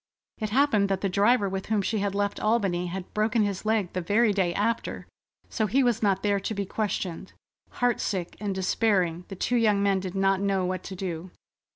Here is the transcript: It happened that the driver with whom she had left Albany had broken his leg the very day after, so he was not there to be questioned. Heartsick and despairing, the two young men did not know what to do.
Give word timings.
It 0.39 0.49
happened 0.49 0.89
that 0.89 1.01
the 1.01 1.09
driver 1.09 1.47
with 1.47 1.67
whom 1.67 1.83
she 1.83 1.99
had 1.99 2.15
left 2.15 2.39
Albany 2.39 2.87
had 2.87 3.13
broken 3.13 3.43
his 3.43 3.65
leg 3.67 3.93
the 3.93 4.01
very 4.01 4.33
day 4.33 4.51
after, 4.51 5.07
so 5.47 5.67
he 5.67 5.83
was 5.83 6.01
not 6.01 6.23
there 6.23 6.39
to 6.39 6.55
be 6.55 6.65
questioned. 6.65 7.33
Heartsick 7.73 8.35
and 8.39 8.55
despairing, 8.55 9.25
the 9.27 9.35
two 9.35 9.57
young 9.57 9.83
men 9.83 9.99
did 9.99 10.15
not 10.15 10.39
know 10.41 10.65
what 10.65 10.81
to 10.85 10.95
do. 10.95 11.29